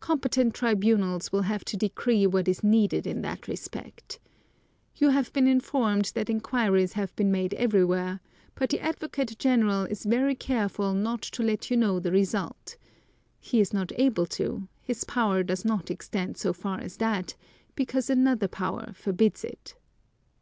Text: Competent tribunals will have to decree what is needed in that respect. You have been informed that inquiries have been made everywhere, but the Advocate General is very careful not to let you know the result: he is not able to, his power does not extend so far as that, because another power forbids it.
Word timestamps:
Competent 0.00 0.54
tribunals 0.54 1.30
will 1.30 1.42
have 1.42 1.62
to 1.62 1.76
decree 1.76 2.26
what 2.26 2.48
is 2.48 2.64
needed 2.64 3.06
in 3.06 3.20
that 3.20 3.46
respect. 3.46 4.18
You 4.96 5.10
have 5.10 5.30
been 5.34 5.46
informed 5.46 6.12
that 6.14 6.30
inquiries 6.30 6.94
have 6.94 7.14
been 7.16 7.30
made 7.30 7.52
everywhere, 7.52 8.20
but 8.54 8.70
the 8.70 8.80
Advocate 8.80 9.38
General 9.38 9.84
is 9.84 10.04
very 10.06 10.34
careful 10.34 10.94
not 10.94 11.20
to 11.20 11.42
let 11.42 11.70
you 11.70 11.76
know 11.76 12.00
the 12.00 12.12
result: 12.12 12.78
he 13.38 13.60
is 13.60 13.74
not 13.74 13.92
able 13.96 14.24
to, 14.24 14.68
his 14.80 15.04
power 15.04 15.42
does 15.42 15.66
not 15.66 15.90
extend 15.90 16.38
so 16.38 16.54
far 16.54 16.80
as 16.80 16.96
that, 16.96 17.34
because 17.74 18.08
another 18.08 18.48
power 18.48 18.90
forbids 18.94 19.44
it. 19.44 19.74